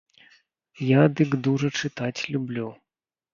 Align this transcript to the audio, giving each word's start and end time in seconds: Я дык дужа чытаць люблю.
Я 0.85 1.01
дык 1.19 1.35
дужа 1.49 1.69
чытаць 1.83 2.25
люблю. 2.37 2.67